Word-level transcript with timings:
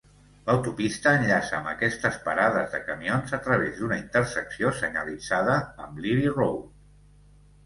L'autopista 0.45 1.11
enllaça 1.17 1.57
amb 1.57 1.69
aquestes 1.73 2.17
parades 2.23 2.73
de 2.77 2.79
camions 2.87 3.35
a 3.39 3.41
través 3.49 3.77
d'una 3.83 3.99
intersecció 4.05 4.73
senyalitzada 4.81 5.61
amb 5.87 6.03
Libbey 6.07 6.35
Road. 6.41 6.67